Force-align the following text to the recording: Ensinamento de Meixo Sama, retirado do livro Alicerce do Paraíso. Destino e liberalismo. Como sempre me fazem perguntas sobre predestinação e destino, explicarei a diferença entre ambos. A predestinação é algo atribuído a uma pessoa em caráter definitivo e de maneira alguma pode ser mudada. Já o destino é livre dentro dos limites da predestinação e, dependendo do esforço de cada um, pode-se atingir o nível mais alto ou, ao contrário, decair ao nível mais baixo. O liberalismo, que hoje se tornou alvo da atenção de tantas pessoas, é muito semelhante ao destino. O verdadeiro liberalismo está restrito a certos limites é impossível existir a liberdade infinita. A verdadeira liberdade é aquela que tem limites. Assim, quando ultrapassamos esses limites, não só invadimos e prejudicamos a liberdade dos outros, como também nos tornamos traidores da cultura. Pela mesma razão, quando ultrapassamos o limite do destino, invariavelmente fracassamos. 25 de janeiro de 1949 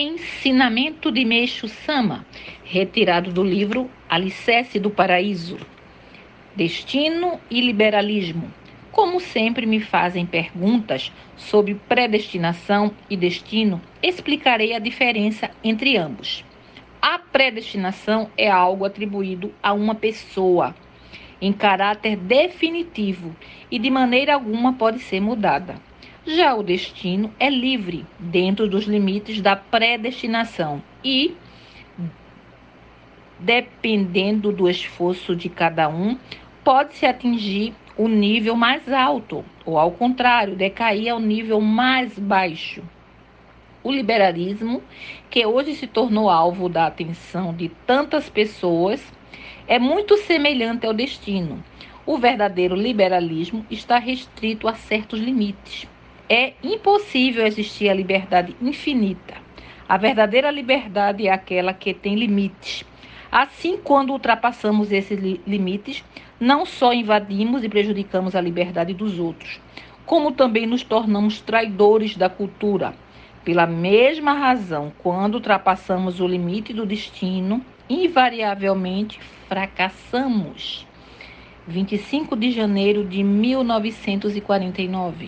Ensinamento 0.00 1.10
de 1.10 1.24
Meixo 1.24 1.66
Sama, 1.66 2.24
retirado 2.62 3.32
do 3.32 3.42
livro 3.42 3.90
Alicerce 4.08 4.78
do 4.78 4.90
Paraíso. 4.90 5.58
Destino 6.54 7.40
e 7.50 7.60
liberalismo. 7.60 8.48
Como 8.92 9.18
sempre 9.18 9.66
me 9.66 9.80
fazem 9.80 10.24
perguntas 10.24 11.10
sobre 11.36 11.74
predestinação 11.74 12.92
e 13.10 13.16
destino, 13.16 13.82
explicarei 14.00 14.72
a 14.72 14.78
diferença 14.78 15.50
entre 15.64 15.96
ambos. 15.96 16.44
A 17.02 17.18
predestinação 17.18 18.30
é 18.38 18.48
algo 18.48 18.84
atribuído 18.84 19.52
a 19.60 19.72
uma 19.72 19.96
pessoa 19.96 20.76
em 21.42 21.52
caráter 21.52 22.14
definitivo 22.14 23.34
e 23.68 23.80
de 23.80 23.90
maneira 23.90 24.34
alguma 24.34 24.74
pode 24.74 25.00
ser 25.00 25.20
mudada. 25.20 25.87
Já 26.30 26.54
o 26.54 26.62
destino 26.62 27.32
é 27.40 27.48
livre 27.48 28.04
dentro 28.18 28.68
dos 28.68 28.84
limites 28.84 29.40
da 29.40 29.56
predestinação 29.56 30.82
e, 31.02 31.34
dependendo 33.38 34.52
do 34.52 34.68
esforço 34.68 35.34
de 35.34 35.48
cada 35.48 35.88
um, 35.88 36.18
pode-se 36.62 37.06
atingir 37.06 37.72
o 37.96 38.06
nível 38.06 38.54
mais 38.54 38.92
alto 38.92 39.42
ou, 39.64 39.78
ao 39.78 39.90
contrário, 39.90 40.54
decair 40.54 41.08
ao 41.08 41.18
nível 41.18 41.62
mais 41.62 42.18
baixo. 42.18 42.82
O 43.82 43.90
liberalismo, 43.90 44.82
que 45.30 45.46
hoje 45.46 45.74
se 45.76 45.86
tornou 45.86 46.28
alvo 46.28 46.68
da 46.68 46.88
atenção 46.88 47.54
de 47.54 47.70
tantas 47.86 48.28
pessoas, 48.28 49.02
é 49.66 49.78
muito 49.78 50.14
semelhante 50.18 50.86
ao 50.86 50.92
destino. 50.92 51.64
O 52.04 52.18
verdadeiro 52.18 52.74
liberalismo 52.74 53.64
está 53.70 53.98
restrito 53.98 54.68
a 54.68 54.74
certos 54.74 55.18
limites 55.20 55.88
é 56.28 56.52
impossível 56.62 57.46
existir 57.46 57.88
a 57.88 57.94
liberdade 57.94 58.54
infinita. 58.60 59.34
A 59.88 59.96
verdadeira 59.96 60.50
liberdade 60.50 61.26
é 61.26 61.32
aquela 61.32 61.72
que 61.72 61.94
tem 61.94 62.14
limites. 62.14 62.84
Assim, 63.32 63.78
quando 63.78 64.10
ultrapassamos 64.10 64.92
esses 64.92 65.18
limites, 65.46 66.04
não 66.38 66.66
só 66.66 66.92
invadimos 66.92 67.64
e 67.64 67.68
prejudicamos 67.68 68.36
a 68.36 68.40
liberdade 68.40 68.92
dos 68.92 69.18
outros, 69.18 69.58
como 70.04 70.32
também 70.32 70.66
nos 70.66 70.82
tornamos 70.82 71.40
traidores 71.40 72.16
da 72.16 72.28
cultura. 72.28 72.92
Pela 73.44 73.66
mesma 73.66 74.34
razão, 74.34 74.92
quando 74.98 75.36
ultrapassamos 75.36 76.20
o 76.20 76.28
limite 76.28 76.74
do 76.74 76.84
destino, 76.84 77.64
invariavelmente 77.88 79.18
fracassamos. 79.48 80.86
25 81.66 82.36
de 82.36 82.50
janeiro 82.50 83.04
de 83.04 83.22
1949 83.22 85.26